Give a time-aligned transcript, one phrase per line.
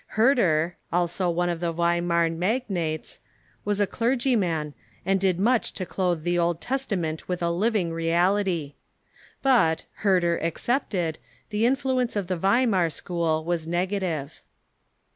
[0.17, 3.19] Herder, also one of the Weimar magnates,
[3.63, 4.73] was a clergyman,
[5.05, 8.73] and did much to clothe the Old Testament with a living reality.
[9.43, 11.19] But, Herder excepted,
[11.51, 14.41] the influence of the Weimar school was negative.